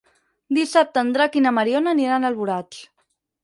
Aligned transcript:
Dissabte 0.57 1.03
en 1.03 1.11
Drac 1.17 1.39
i 1.41 1.45
na 1.47 1.53
Mariona 1.59 1.95
aniran 1.99 2.25
a 2.29 2.33
Alboraig. 2.35 2.85